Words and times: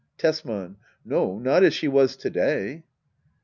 Tesman. 0.17 0.77
No^ 1.07 1.39
not 1.39 1.63
as 1.63 1.75
she 1.75 1.87
was 1.87 2.15
to 2.17 2.31
day. 2.31 2.83